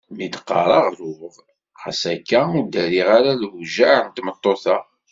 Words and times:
Mi 0.15 0.27
t-qqareɣ 0.33 0.85
ruɣ 0.99 1.21
ɣas 1.81 2.01
akka 2.13 2.39
ur 2.57 2.63
d-ddireɣ 2.65 3.09
ara 3.17 3.31
lewjeɛ 3.41 3.95
n 4.01 4.07
tmeṭṭut-a. 4.15 4.77